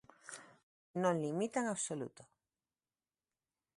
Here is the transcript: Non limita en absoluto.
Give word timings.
Non 1.01 1.21
limita 1.23 1.57
en 1.63 1.67
absoluto. 1.73 2.21